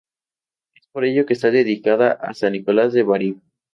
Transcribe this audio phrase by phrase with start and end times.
[0.73, 3.39] Es por ello que está dedicada a San Nicolás de Bari.